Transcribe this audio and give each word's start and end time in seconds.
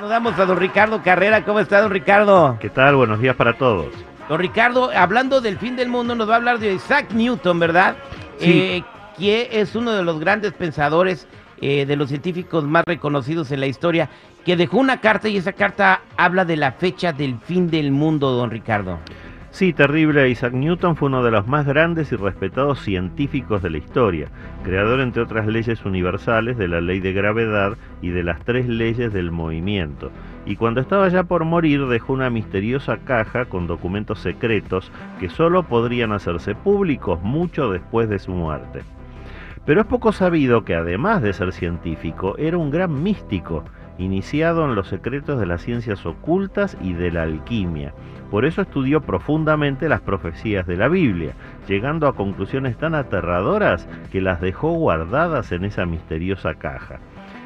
Saludamos 0.00 0.38
a 0.38 0.46
don 0.46 0.56
Ricardo 0.56 1.02
Carrera. 1.02 1.44
¿Cómo 1.44 1.60
está, 1.60 1.82
don 1.82 1.90
Ricardo? 1.90 2.56
¿Qué 2.58 2.70
tal? 2.70 2.96
Buenos 2.96 3.20
días 3.20 3.36
para 3.36 3.58
todos. 3.58 3.88
Don 4.30 4.38
Ricardo, 4.38 4.90
hablando 4.96 5.42
del 5.42 5.58
fin 5.58 5.76
del 5.76 5.90
mundo, 5.90 6.14
nos 6.14 6.26
va 6.26 6.32
a 6.32 6.36
hablar 6.36 6.58
de 6.58 6.72
Isaac 6.72 7.12
Newton, 7.12 7.58
¿verdad? 7.58 7.96
Sí. 8.38 8.50
Eh, 8.50 8.84
que 9.18 9.60
es 9.60 9.74
uno 9.76 9.92
de 9.92 10.02
los 10.02 10.18
grandes 10.18 10.54
pensadores, 10.54 11.28
eh, 11.60 11.84
de 11.84 11.96
los 11.96 12.08
científicos 12.08 12.64
más 12.64 12.82
reconocidos 12.86 13.52
en 13.52 13.60
la 13.60 13.66
historia, 13.66 14.08
que 14.42 14.56
dejó 14.56 14.78
una 14.78 15.02
carta 15.02 15.28
y 15.28 15.36
esa 15.36 15.52
carta 15.52 16.00
habla 16.16 16.46
de 16.46 16.56
la 16.56 16.72
fecha 16.72 17.12
del 17.12 17.38
fin 17.38 17.68
del 17.68 17.92
mundo, 17.92 18.30
don 18.30 18.50
Ricardo. 18.50 19.00
Sí, 19.50 19.72
terrible. 19.72 20.28
Isaac 20.28 20.52
Newton 20.52 20.94
fue 20.94 21.08
uno 21.08 21.24
de 21.24 21.32
los 21.32 21.46
más 21.48 21.66
grandes 21.66 22.12
y 22.12 22.16
respetados 22.16 22.80
científicos 22.80 23.62
de 23.62 23.70
la 23.70 23.78
historia, 23.78 24.28
creador 24.62 25.00
entre 25.00 25.22
otras 25.22 25.46
leyes 25.46 25.84
universales 25.84 26.56
de 26.56 26.68
la 26.68 26.80
ley 26.80 27.00
de 27.00 27.12
gravedad 27.12 27.76
y 28.00 28.10
de 28.10 28.22
las 28.22 28.40
tres 28.44 28.68
leyes 28.68 29.12
del 29.12 29.32
movimiento. 29.32 30.12
Y 30.46 30.54
cuando 30.54 30.80
estaba 30.80 31.08
ya 31.08 31.24
por 31.24 31.44
morir 31.44 31.86
dejó 31.86 32.12
una 32.12 32.30
misteriosa 32.30 32.98
caja 32.98 33.46
con 33.46 33.66
documentos 33.66 34.20
secretos 34.20 34.90
que 35.18 35.28
solo 35.28 35.64
podrían 35.64 36.12
hacerse 36.12 36.54
públicos 36.54 37.20
mucho 37.20 37.70
después 37.70 38.08
de 38.08 38.20
su 38.20 38.30
muerte. 38.30 38.82
Pero 39.66 39.80
es 39.80 39.86
poco 39.86 40.12
sabido 40.12 40.64
que 40.64 40.74
además 40.74 41.22
de 41.22 41.32
ser 41.32 41.52
científico, 41.52 42.36
era 42.38 42.56
un 42.56 42.70
gran 42.70 43.02
místico, 43.02 43.64
iniciado 44.00 44.64
en 44.64 44.74
los 44.74 44.88
secretos 44.88 45.38
de 45.38 45.46
las 45.46 45.62
ciencias 45.62 46.04
ocultas 46.06 46.76
y 46.80 46.94
de 46.94 47.12
la 47.12 47.22
alquimia. 47.22 47.92
Por 48.30 48.44
eso 48.44 48.62
estudió 48.62 49.00
profundamente 49.00 49.88
las 49.88 50.00
profecías 50.00 50.66
de 50.66 50.76
la 50.76 50.88
Biblia, 50.88 51.34
llegando 51.68 52.06
a 52.06 52.14
conclusiones 52.14 52.76
tan 52.76 52.94
aterradoras 52.94 53.88
que 54.10 54.20
las 54.20 54.40
dejó 54.40 54.72
guardadas 54.72 55.52
en 55.52 55.64
esa 55.64 55.84
misteriosa 55.84 56.54
caja. 56.54 57.00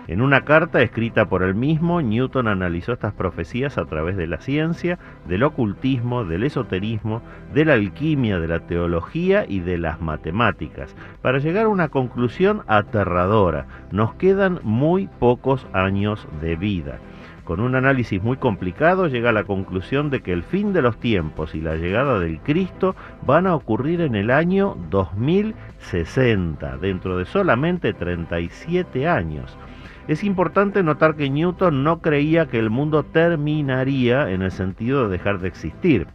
En 0.06 0.20
una 0.20 0.42
carta 0.42 0.83
escrita 0.83 1.30
por 1.30 1.42
él 1.42 1.55
mismo, 1.55 2.02
Newton 2.02 2.47
analizó 2.47 2.92
estas 2.92 3.14
profecías 3.14 3.78
a 3.78 3.86
través 3.86 4.16
de 4.16 4.27
la 4.27 4.38
ciencia, 4.38 4.98
del 5.27 5.42
ocultismo, 5.44 6.24
del 6.24 6.44
esoterismo, 6.44 7.22
de 7.55 7.64
la 7.64 7.72
alquimia, 7.72 8.38
de 8.38 8.48
la 8.48 8.60
teología 8.60 9.47
y 9.48 9.60
de 9.60 9.78
las 9.78 10.02
matemáticas, 10.02 10.94
para 11.22 11.38
llegar 11.38 11.64
a 11.64 11.70
una 11.70 11.88
conclusión 11.88 12.64
aterradora. 12.66 13.66
Nos 13.92 14.14
quedan 14.14 14.60
muy 14.62 15.08
pocos 15.19 15.66
años 15.72 16.28
de 16.42 16.56
vida. 16.56 16.98
Con 17.44 17.60
un 17.60 17.75
análisis 17.75 18.22
muy 18.22 18.36
complicado 18.38 19.06
llega 19.06 19.28
a 19.28 19.34
la 19.34 19.44
conclusión 19.44 20.08
de 20.08 20.20
que 20.20 20.32
el 20.32 20.42
fin 20.42 20.72
de 20.72 20.80
los 20.80 20.98
tiempos 20.98 21.55
y 21.55 21.60
la 21.60 21.77
llegada 21.77 22.19
del 22.19 22.41
Cristo 22.41 22.97
van 23.27 23.47
a 23.47 23.55
ocurrir 23.55 24.00
en 24.00 24.14
el 24.14 24.30
año 24.30 24.77
2060, 24.88 26.78
dentro 26.78 27.19
de 27.19 27.27
solamente 27.27 27.92
37 27.92 29.06
años. 29.08 29.58
Es 30.06 30.22
importante 30.22 30.83
notar 30.83 31.16
que 31.16 31.30
Newton 31.30 31.83
no 31.83 32.00
creía 32.00 32.47
que 32.47 32.58
el 32.58 32.69
mundo 32.69 33.05
terminaría 33.05 34.30
en 34.30 34.42
el 34.42 34.50
sentido 34.50 35.05
de 35.05 35.16
dejar 35.16 35.38
de 35.38 35.48
existir. 35.48 36.06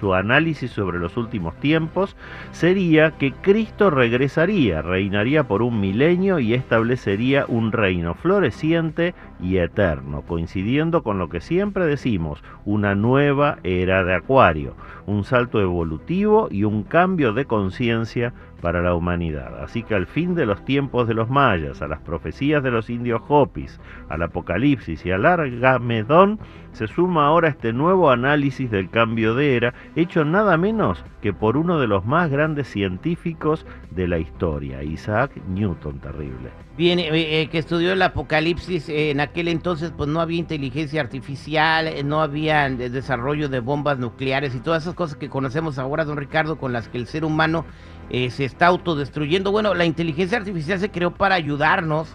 Su 0.00 0.14
análisis 0.14 0.70
sobre 0.70 0.98
los 0.98 1.16
últimos 1.16 1.56
tiempos 1.56 2.16
sería 2.52 3.18
que 3.18 3.32
Cristo 3.32 3.90
regresaría, 3.90 4.80
reinaría 4.80 5.48
por 5.48 5.60
un 5.60 5.80
milenio 5.80 6.38
y 6.38 6.54
establecería 6.54 7.44
un 7.48 7.72
reino 7.72 8.14
floreciente 8.14 9.14
y 9.40 9.58
eterno, 9.58 10.22
coincidiendo 10.22 11.02
con 11.02 11.18
lo 11.18 11.28
que 11.28 11.40
siempre 11.40 11.84
decimos, 11.84 12.42
una 12.64 12.94
nueva 12.94 13.58
era 13.64 14.04
de 14.04 14.14
Acuario, 14.14 14.74
un 15.06 15.24
salto 15.24 15.60
evolutivo 15.60 16.48
y 16.50 16.62
un 16.62 16.84
cambio 16.84 17.32
de 17.32 17.46
conciencia 17.46 18.32
para 18.60 18.82
la 18.82 18.94
humanidad. 18.94 19.62
Así 19.62 19.82
que 19.82 19.94
al 19.94 20.06
fin 20.06 20.34
de 20.34 20.46
los 20.46 20.64
tiempos 20.64 21.06
de 21.06 21.14
los 21.14 21.30
mayas, 21.30 21.80
a 21.82 21.88
las 21.88 22.00
profecías 22.00 22.62
de 22.62 22.70
los 22.70 22.90
indios 22.90 23.22
Hopis, 23.28 23.80
al 24.08 24.22
Apocalipsis 24.22 25.04
y 25.06 25.10
al 25.10 25.26
Argamedón, 25.26 26.38
se 26.72 26.86
suma 26.86 27.26
ahora 27.26 27.48
este 27.48 27.72
nuevo 27.72 28.10
análisis 28.10 28.70
del 28.70 28.90
cambio 28.90 29.34
de 29.34 29.56
era, 29.56 29.74
hecho 29.96 30.24
nada 30.24 30.56
menos 30.56 31.04
que 31.22 31.32
por 31.32 31.56
uno 31.56 31.78
de 31.80 31.86
los 31.88 32.04
más 32.04 32.30
grandes 32.30 32.68
científicos 32.68 33.66
de 33.90 34.06
la 34.06 34.18
historia, 34.18 34.82
Isaac 34.82 35.32
Newton, 35.48 35.98
terrible. 35.98 36.50
Bien, 36.76 37.00
eh, 37.00 37.08
eh, 37.12 37.48
que 37.48 37.58
estudió 37.58 37.92
el 37.92 38.02
Apocalipsis, 38.02 38.88
eh, 38.88 39.10
en 39.10 39.18
aquel 39.20 39.48
entonces 39.48 39.92
pues 39.96 40.08
no 40.08 40.20
había 40.20 40.38
inteligencia 40.38 41.00
artificial, 41.00 41.88
no 42.04 42.20
había 42.20 42.68
de- 42.70 42.90
desarrollo 42.90 43.48
de 43.48 43.58
bombas 43.58 43.98
nucleares 43.98 44.54
y 44.54 44.60
todas 44.60 44.84
esas 44.84 44.94
cosas 44.94 45.16
que 45.16 45.28
conocemos 45.28 45.78
ahora, 45.80 46.04
don 46.04 46.16
Ricardo, 46.16 46.56
con 46.56 46.72
las 46.72 46.88
que 46.88 46.98
el 46.98 47.06
ser 47.06 47.24
humano 47.24 47.64
eh, 48.10 48.30
se 48.30 48.44
está 48.44 48.66
autodestruyendo. 48.66 49.50
Bueno, 49.52 49.74
la 49.74 49.84
inteligencia 49.84 50.38
artificial 50.38 50.78
se 50.78 50.90
creó 50.90 51.14
para 51.14 51.34
ayudarnos, 51.34 52.08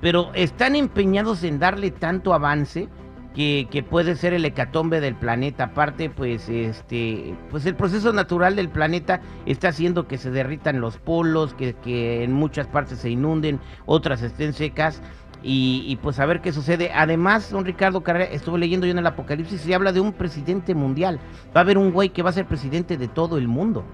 pero 0.00 0.30
están 0.34 0.76
empeñados 0.76 1.42
en 1.44 1.58
darle 1.58 1.90
tanto 1.90 2.34
avance 2.34 2.88
que, 3.34 3.68
que 3.70 3.82
puede 3.82 4.16
ser 4.16 4.34
el 4.34 4.44
hecatombe 4.44 5.00
del 5.00 5.14
planeta. 5.14 5.64
Aparte, 5.64 6.10
pues, 6.10 6.48
este, 6.48 7.34
pues 7.50 7.66
el 7.66 7.74
proceso 7.74 8.12
natural 8.12 8.56
del 8.56 8.68
planeta 8.68 9.20
está 9.46 9.68
haciendo 9.68 10.06
que 10.06 10.18
se 10.18 10.30
derritan 10.30 10.80
los 10.80 10.98
polos, 10.98 11.54
que, 11.54 12.22
en 12.22 12.32
muchas 12.32 12.66
partes 12.66 12.98
se 12.98 13.10
inunden, 13.10 13.60
otras 13.86 14.22
estén 14.22 14.52
secas. 14.52 15.02
Y, 15.44 15.82
y, 15.88 15.96
pues 15.96 16.20
a 16.20 16.26
ver 16.26 16.40
qué 16.40 16.52
sucede. 16.52 16.92
Además, 16.94 17.50
don 17.50 17.64
Ricardo 17.64 18.02
Carrera, 18.02 18.26
estuve 18.26 18.60
leyendo 18.60 18.86
yo 18.86 18.92
en 18.92 18.98
el 18.98 19.06
Apocalipsis 19.08 19.66
y 19.66 19.72
habla 19.72 19.90
de 19.90 19.98
un 19.98 20.12
presidente 20.12 20.72
mundial. 20.72 21.18
Va 21.48 21.60
a 21.60 21.64
haber 21.64 21.78
un 21.78 21.90
güey 21.90 22.10
que 22.10 22.22
va 22.22 22.30
a 22.30 22.32
ser 22.32 22.46
presidente 22.46 22.96
de 22.96 23.08
todo 23.08 23.38
el 23.38 23.48
mundo. 23.48 23.84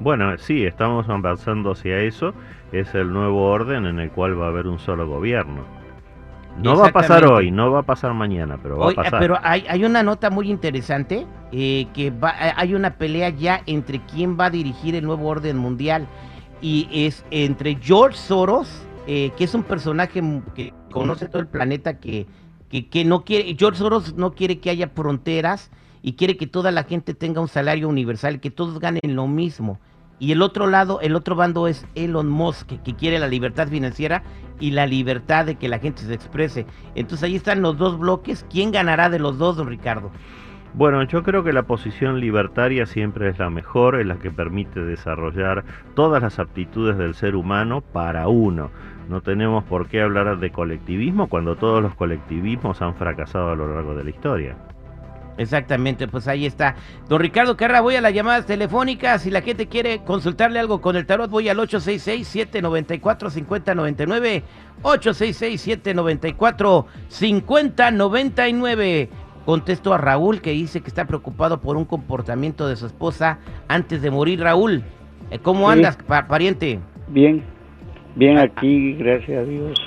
Bueno, 0.00 0.36
sí, 0.38 0.64
estamos 0.64 1.08
avanzando 1.08 1.72
hacia 1.72 2.00
eso. 2.00 2.34
Es 2.72 2.94
el 2.94 3.12
nuevo 3.12 3.44
orden 3.50 3.86
en 3.86 4.00
el 4.00 4.10
cual 4.10 4.40
va 4.40 4.46
a 4.46 4.48
haber 4.48 4.66
un 4.66 4.78
solo 4.78 5.06
gobierno. 5.06 5.64
No 6.56 6.76
va 6.76 6.88
a 6.88 6.92
pasar 6.92 7.24
hoy, 7.26 7.50
no 7.50 7.72
va 7.72 7.80
a 7.80 7.82
pasar 7.82 8.14
mañana, 8.14 8.58
pero 8.62 8.78
va 8.78 8.86
Hoy, 8.86 8.94
a 8.96 8.96
pasar. 8.96 9.18
pero 9.18 9.38
hay, 9.42 9.64
hay 9.68 9.84
una 9.84 10.02
nota 10.04 10.30
muy 10.30 10.50
interesante, 10.50 11.26
eh, 11.50 11.88
que 11.92 12.10
va, 12.10 12.30
eh, 12.30 12.52
hay 12.56 12.74
una 12.74 12.96
pelea 12.96 13.30
ya 13.30 13.62
entre 13.66 14.00
quién 14.06 14.38
va 14.38 14.46
a 14.46 14.50
dirigir 14.50 14.94
el 14.94 15.04
nuevo 15.04 15.26
orden 15.28 15.56
mundial. 15.56 16.06
Y 16.60 16.88
es 16.92 17.24
entre 17.30 17.76
George 17.80 18.16
Soros, 18.16 18.86
eh, 19.06 19.32
que 19.36 19.44
es 19.44 19.54
un 19.54 19.64
personaje 19.64 20.22
que 20.54 20.72
conoce 20.92 21.28
todo 21.28 21.40
el 21.40 21.48
planeta, 21.48 21.98
que, 21.98 22.26
que, 22.68 22.88
que 22.88 23.04
no 23.04 23.24
quiere, 23.24 23.56
George 23.58 23.78
Soros 23.78 24.14
no 24.14 24.32
quiere 24.32 24.60
que 24.60 24.70
haya 24.70 24.88
fronteras 24.88 25.70
y 26.04 26.12
quiere 26.12 26.36
que 26.36 26.46
toda 26.46 26.70
la 26.70 26.84
gente 26.84 27.14
tenga 27.14 27.40
un 27.40 27.48
salario 27.48 27.88
universal, 27.88 28.38
que 28.38 28.50
todos 28.50 28.78
ganen 28.78 29.16
lo 29.16 29.26
mismo. 29.26 29.80
Y 30.18 30.32
el 30.32 30.42
otro 30.42 30.66
lado, 30.66 31.00
el 31.00 31.16
otro 31.16 31.34
bando 31.34 31.66
es 31.66 31.86
Elon 31.94 32.28
Musk, 32.28 32.72
que, 32.82 32.94
quiere 32.94 33.18
la 33.18 33.26
libertad 33.26 33.68
financiera 33.68 34.22
y 34.60 34.72
la 34.72 34.86
libertad 34.86 35.46
de 35.46 35.54
que 35.54 35.66
la 35.66 35.78
gente 35.78 36.02
se 36.02 36.12
exprese. 36.12 36.66
Entonces 36.94 37.24
ahí 37.24 37.36
están 37.36 37.62
los 37.62 37.78
dos 37.78 37.98
bloques. 37.98 38.44
¿Quién 38.50 38.70
ganará 38.70 39.08
de 39.08 39.18
los 39.18 39.38
dos, 39.38 39.56
don 39.56 39.66
Ricardo? 39.66 40.10
Bueno, 40.74 41.02
yo 41.04 41.22
creo 41.22 41.42
que 41.42 41.54
la 41.54 41.62
posición 41.62 42.20
libertaria 42.20 42.84
siempre 42.84 43.30
es 43.30 43.38
la 43.38 43.48
mejor, 43.48 43.98
es 43.98 44.06
la 44.06 44.16
que 44.16 44.30
permite 44.30 44.80
desarrollar 44.80 45.64
todas 45.94 46.22
las 46.22 46.38
aptitudes 46.38 46.98
del 46.98 47.14
ser 47.14 47.34
humano 47.34 47.80
para 47.80 48.28
uno. 48.28 48.70
No 49.08 49.22
tenemos 49.22 49.64
por 49.64 49.88
qué 49.88 50.02
hablar 50.02 50.38
de 50.38 50.50
colectivismo 50.50 51.28
cuando 51.28 51.56
todos 51.56 51.82
los 51.82 51.94
colectivismos 51.94 52.82
han 52.82 52.94
fracasado 52.94 53.52
a 53.52 53.56
lo 53.56 53.74
largo 53.74 53.94
de 53.94 54.04
la 54.04 54.10
historia. 54.10 54.73
Exactamente, 55.36 56.06
pues 56.06 56.28
ahí 56.28 56.46
está. 56.46 56.76
Don 57.08 57.20
Ricardo 57.20 57.56
Carra, 57.56 57.80
voy 57.80 57.96
a 57.96 58.00
las 58.00 58.14
llamadas 58.14 58.46
telefónicas. 58.46 59.22
Si 59.22 59.30
la 59.30 59.42
gente 59.42 59.66
quiere 59.66 60.04
consultarle 60.04 60.60
algo 60.60 60.80
con 60.80 60.94
el 60.96 61.06
tarot, 61.06 61.28
voy 61.30 61.48
al 61.48 61.58
866-794-5099. 61.58 64.42
866-794-5099. 67.62 69.08
Contesto 69.44 69.92
a 69.92 69.98
Raúl 69.98 70.40
que 70.40 70.52
dice 70.52 70.80
que 70.80 70.88
está 70.88 71.04
preocupado 71.04 71.60
por 71.60 71.76
un 71.76 71.84
comportamiento 71.84 72.66
de 72.66 72.76
su 72.76 72.86
esposa 72.86 73.38
antes 73.68 74.00
de 74.00 74.10
morir. 74.10 74.40
Raúl, 74.40 74.82
eh, 75.30 75.38
¿cómo 75.38 75.66
Sí. 75.70 75.76
andas, 75.78 75.96
pa- 75.96 76.26
pariente? 76.26 76.78
Bien, 77.08 77.42
bien 78.14 78.38
aquí, 78.38 78.94
gracias 78.94 79.42
a 79.42 79.44
Dios. 79.44 79.78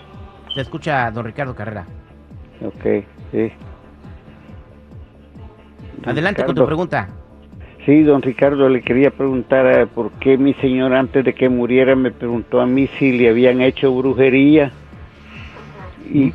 Te 0.54 0.62
escucha 0.62 1.10
don 1.10 1.26
Ricardo 1.26 1.56
Carrera. 1.56 1.88
Ok, 2.64 3.04
sí. 3.32 3.52
Adelante 6.06 6.44
con 6.46 6.56
tu 6.56 6.66
pregunta. 6.66 7.10
Sí, 7.86 8.04
don 8.04 8.22
Ricardo, 8.22 8.68
le 8.68 8.82
quería 8.82 9.12
preguntar 9.12 9.66
eh, 9.66 9.88
por 9.88 10.12
qué 10.20 10.38
mi 10.38 10.54
señor 10.56 10.94
antes 10.94 11.24
de 11.24 11.34
que 11.34 11.48
muriera 11.48 11.96
me 11.96 12.12
preguntó 12.12 12.60
a 12.60 12.66
mí 12.66 12.90
si 13.00 13.18
le 13.18 13.30
habían 13.30 13.62
hecho 13.62 13.94
brujería. 13.94 14.72
Y- 16.14 16.34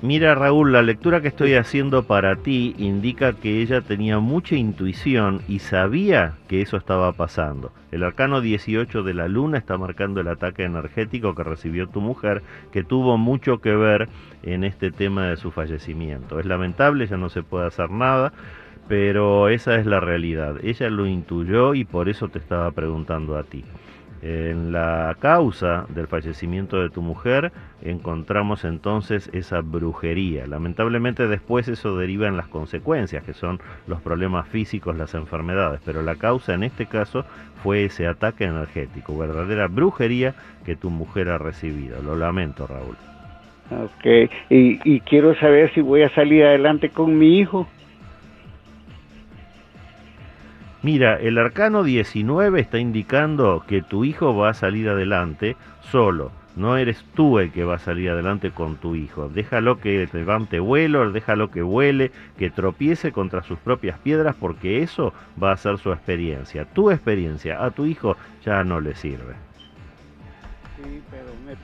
Mira 0.00 0.36
Raúl, 0.36 0.70
la 0.70 0.82
lectura 0.82 1.20
que 1.20 1.26
estoy 1.26 1.54
haciendo 1.54 2.04
para 2.04 2.36
ti 2.36 2.72
indica 2.78 3.32
que 3.32 3.60
ella 3.60 3.80
tenía 3.80 4.20
mucha 4.20 4.54
intuición 4.54 5.42
y 5.48 5.58
sabía 5.58 6.34
que 6.46 6.62
eso 6.62 6.76
estaba 6.76 7.10
pasando. 7.10 7.72
El 7.90 8.04
arcano 8.04 8.40
18 8.40 9.02
de 9.02 9.12
la 9.12 9.26
luna 9.26 9.58
está 9.58 9.76
marcando 9.76 10.20
el 10.20 10.28
ataque 10.28 10.62
energético 10.62 11.34
que 11.34 11.42
recibió 11.42 11.88
tu 11.88 12.00
mujer, 12.00 12.44
que 12.70 12.84
tuvo 12.84 13.18
mucho 13.18 13.58
que 13.60 13.74
ver 13.74 14.08
en 14.44 14.62
este 14.62 14.92
tema 14.92 15.26
de 15.26 15.36
su 15.36 15.50
fallecimiento. 15.50 16.38
Es 16.38 16.46
lamentable, 16.46 17.08
ya 17.08 17.16
no 17.16 17.28
se 17.28 17.42
puede 17.42 17.66
hacer 17.66 17.90
nada, 17.90 18.32
pero 18.86 19.48
esa 19.48 19.74
es 19.80 19.86
la 19.86 19.98
realidad. 19.98 20.58
Ella 20.62 20.90
lo 20.90 21.08
intuyó 21.08 21.74
y 21.74 21.84
por 21.84 22.08
eso 22.08 22.28
te 22.28 22.38
estaba 22.38 22.70
preguntando 22.70 23.36
a 23.36 23.42
ti. 23.42 23.64
En 24.20 24.72
la 24.72 25.16
causa 25.20 25.86
del 25.90 26.08
fallecimiento 26.08 26.80
de 26.80 26.90
tu 26.90 27.02
mujer 27.02 27.52
encontramos 27.82 28.64
entonces 28.64 29.30
esa 29.32 29.60
brujería. 29.60 30.46
Lamentablemente 30.46 31.28
después 31.28 31.68
eso 31.68 31.96
deriva 31.96 32.26
en 32.26 32.36
las 32.36 32.48
consecuencias, 32.48 33.22
que 33.22 33.32
son 33.32 33.60
los 33.86 34.00
problemas 34.00 34.48
físicos, 34.48 34.96
las 34.96 35.14
enfermedades, 35.14 35.80
pero 35.84 36.02
la 36.02 36.16
causa 36.16 36.54
en 36.54 36.64
este 36.64 36.86
caso 36.86 37.24
fue 37.62 37.84
ese 37.84 38.06
ataque 38.06 38.44
energético, 38.44 39.16
verdadera 39.16 39.68
brujería 39.68 40.34
que 40.64 40.74
tu 40.74 40.90
mujer 40.90 41.28
ha 41.28 41.38
recibido. 41.38 42.02
Lo 42.02 42.16
lamento, 42.16 42.66
Raúl. 42.66 42.96
Ok, 43.70 44.30
y, 44.48 44.80
y 44.82 45.00
quiero 45.00 45.34
saber 45.36 45.70
si 45.74 45.80
voy 45.80 46.02
a 46.02 46.08
salir 46.14 46.44
adelante 46.44 46.88
con 46.88 47.18
mi 47.18 47.38
hijo. 47.38 47.68
Mira, 50.82 51.16
el 51.16 51.38
arcano 51.38 51.82
19 51.82 52.60
está 52.60 52.78
indicando 52.78 53.64
que 53.66 53.82
tu 53.82 54.04
hijo 54.04 54.36
va 54.36 54.50
a 54.50 54.54
salir 54.54 54.88
adelante 54.88 55.56
solo. 55.90 56.30
No 56.54 56.76
eres 56.76 57.04
tú 57.14 57.38
el 57.38 57.52
que 57.52 57.64
va 57.64 57.76
a 57.76 57.78
salir 57.78 58.10
adelante 58.10 58.50
con 58.50 58.76
tu 58.76 58.94
hijo. 58.94 59.28
Déjalo 59.28 59.78
que 59.78 60.08
levante 60.12 60.60
vuelo, 60.60 61.10
déjalo 61.12 61.50
que 61.50 61.62
vuele, 61.62 62.10
que 62.36 62.50
tropiece 62.50 63.12
contra 63.12 63.42
sus 63.42 63.58
propias 63.58 63.98
piedras, 63.98 64.36
porque 64.38 64.82
eso 64.82 65.12
va 65.40 65.52
a 65.52 65.56
ser 65.56 65.78
su 65.78 65.92
experiencia. 65.92 66.64
Tu 66.64 66.90
experiencia 66.90 67.64
a 67.64 67.70
tu 67.70 67.86
hijo 67.86 68.16
ya 68.44 68.64
no 68.64 68.80
le 68.80 68.94
sirve. 68.94 69.48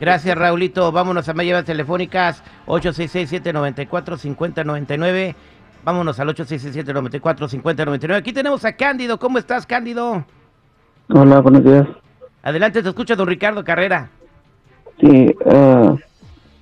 Gracias, 0.00 0.36
Raulito. 0.36 0.90
Vámonos 0.92 1.28
a 1.28 1.34
más 1.34 1.44
llamadas 1.44 1.66
telefónicas 1.66 2.42
866-794-5099. 2.66 5.34
Vámonos 5.84 6.18
al 6.18 6.28
867-94-5099. 6.28 8.16
Aquí 8.16 8.32
tenemos 8.32 8.64
a 8.64 8.72
Cándido. 8.74 9.18
¿Cómo 9.18 9.38
estás, 9.38 9.66
Cándido? 9.66 10.24
Hola, 11.10 11.40
buenos 11.40 11.62
días. 11.62 11.86
Adelante, 12.42 12.82
te 12.82 12.88
escucha 12.88 13.14
don 13.14 13.26
Ricardo 13.26 13.62
Carrera. 13.62 14.08
Sí, 14.98 15.26
uh, 15.44 15.96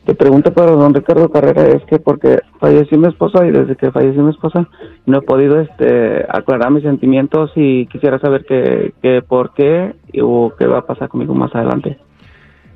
te 0.04 0.14
pregunto 0.14 0.52
para 0.52 0.72
don 0.72 0.94
Ricardo 0.94 1.30
Carrera 1.30 1.68
es 1.68 1.84
que 1.84 2.00
porque 2.00 2.40
falleció 2.58 2.98
mi 2.98 3.06
esposa 3.06 3.46
y 3.46 3.52
desde 3.52 3.76
que 3.76 3.92
falleció 3.92 4.22
mi 4.22 4.30
esposa 4.30 4.68
no 5.06 5.18
he 5.18 5.22
podido 5.22 5.60
este 5.60 6.24
aclarar 6.28 6.72
mis 6.72 6.82
sentimientos 6.82 7.52
y 7.54 7.86
quisiera 7.86 8.18
saber 8.18 8.44
qué 8.46 8.94
que 9.02 9.22
por 9.22 9.52
qué 9.54 9.94
o 10.20 10.52
qué 10.58 10.66
va 10.66 10.78
a 10.78 10.86
pasar 10.86 11.08
conmigo 11.08 11.34
más 11.34 11.54
adelante. 11.54 11.98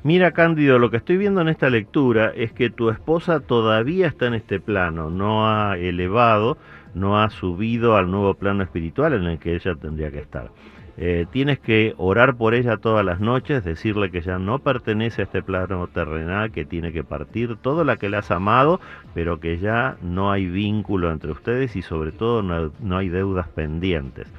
Mira, 0.07 0.31
Cándido, 0.31 0.79
lo 0.79 0.89
que 0.89 0.95
estoy 0.95 1.17
viendo 1.17 1.41
en 1.41 1.49
esta 1.49 1.69
lectura 1.69 2.31
es 2.33 2.53
que 2.53 2.69
tu 2.69 2.89
esposa 2.89 3.41
todavía 3.41 4.07
está 4.07 4.27
en 4.27 4.35
este 4.35 4.61
plano, 4.61 5.09
no 5.09 5.49
ha 5.49 5.77
elevado, 5.77 6.57
no 6.93 7.19
ha 7.19 7.29
subido 7.29 7.97
al 7.97 8.09
nuevo 8.09 8.33
plano 8.33 8.63
espiritual 8.63 9.11
en 9.15 9.23
el 9.23 9.37
que 9.37 9.53
ella 9.53 9.75
tendría 9.75 10.09
que 10.09 10.19
estar. 10.19 10.49
Eh, 10.95 11.25
tienes 11.29 11.59
que 11.59 11.93
orar 11.97 12.37
por 12.37 12.53
ella 12.53 12.77
todas 12.77 13.03
las 13.03 13.19
noches, 13.19 13.65
decirle 13.65 14.09
que 14.09 14.21
ya 14.21 14.39
no 14.39 14.59
pertenece 14.59 15.23
a 15.23 15.25
este 15.25 15.43
plano 15.43 15.85
terrenal, 15.87 16.53
que 16.53 16.63
tiene 16.63 16.93
que 16.93 17.03
partir 17.03 17.57
todo 17.57 17.83
la 17.83 17.97
que 17.97 18.07
le 18.07 18.15
has 18.15 18.31
amado, 18.31 18.79
pero 19.13 19.41
que 19.41 19.57
ya 19.57 19.97
no 20.01 20.31
hay 20.31 20.47
vínculo 20.47 21.11
entre 21.11 21.31
ustedes 21.33 21.75
y 21.75 21.81
sobre 21.81 22.13
todo 22.13 22.41
no, 22.41 22.71
no 22.79 22.97
hay 22.97 23.09
deudas 23.09 23.49
pendientes. 23.49 24.31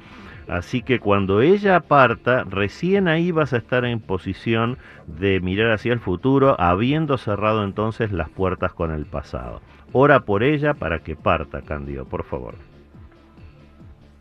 Así 0.49 0.81
que 0.81 0.99
cuando 0.99 1.41
ella 1.41 1.79
parta, 1.79 2.43
recién 2.43 3.07
ahí 3.07 3.31
vas 3.31 3.53
a 3.53 3.57
estar 3.57 3.85
en 3.85 3.99
posición 3.99 4.77
de 5.05 5.39
mirar 5.39 5.71
hacia 5.71 5.93
el 5.93 5.99
futuro, 5.99 6.59
habiendo 6.59 7.17
cerrado 7.19 7.63
entonces 7.63 8.11
las 8.11 8.29
puertas 8.29 8.73
con 8.73 8.91
el 8.91 9.05
pasado. 9.05 9.61
Ora 9.93 10.21
por 10.21 10.41
ella 10.43 10.73
para 10.73 10.99
que 10.99 11.15
parta, 11.15 11.61
Cándido, 11.61 12.05
por 12.05 12.23
favor. 12.23 12.55